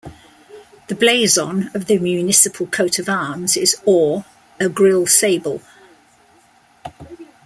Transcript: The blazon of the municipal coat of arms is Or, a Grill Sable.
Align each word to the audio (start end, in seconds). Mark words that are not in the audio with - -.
The 0.87 0.95
blazon 0.95 1.69
of 1.75 1.85
the 1.85 1.99
municipal 1.99 2.65
coat 2.65 2.97
of 2.97 3.07
arms 3.07 3.55
is 3.55 3.79
Or, 3.85 4.25
a 4.59 4.67
Grill 4.67 5.05
Sable. 5.05 5.61